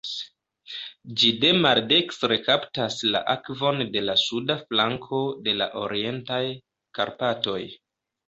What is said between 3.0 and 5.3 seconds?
la akvon de la suda flanko